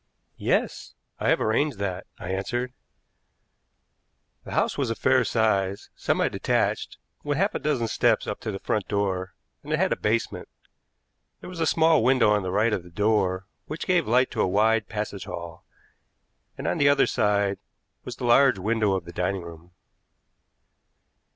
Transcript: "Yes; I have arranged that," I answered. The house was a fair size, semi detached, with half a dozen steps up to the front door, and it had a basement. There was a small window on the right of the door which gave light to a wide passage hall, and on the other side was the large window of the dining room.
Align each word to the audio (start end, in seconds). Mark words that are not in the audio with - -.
"Yes; 0.39 0.95
I 1.19 1.29
have 1.29 1.39
arranged 1.39 1.77
that," 1.77 2.07
I 2.17 2.31
answered. 2.31 2.73
The 4.45 4.53
house 4.53 4.75
was 4.75 4.89
a 4.89 4.95
fair 4.95 5.23
size, 5.23 5.91
semi 5.95 6.27
detached, 6.27 6.97
with 7.23 7.37
half 7.37 7.53
a 7.53 7.59
dozen 7.59 7.87
steps 7.87 8.25
up 8.25 8.39
to 8.39 8.51
the 8.51 8.57
front 8.57 8.87
door, 8.87 9.35
and 9.61 9.71
it 9.71 9.77
had 9.77 9.91
a 9.93 9.95
basement. 9.95 10.49
There 11.41 11.49
was 11.51 11.59
a 11.59 11.67
small 11.67 12.01
window 12.03 12.31
on 12.31 12.41
the 12.41 12.49
right 12.49 12.73
of 12.73 12.81
the 12.81 12.89
door 12.89 13.45
which 13.67 13.85
gave 13.85 14.07
light 14.07 14.31
to 14.31 14.41
a 14.41 14.47
wide 14.47 14.89
passage 14.89 15.25
hall, 15.25 15.65
and 16.57 16.67
on 16.67 16.79
the 16.79 16.89
other 16.89 17.05
side 17.05 17.59
was 18.03 18.15
the 18.15 18.25
large 18.25 18.57
window 18.57 18.93
of 18.93 19.05
the 19.05 19.13
dining 19.13 19.43
room. 19.43 19.69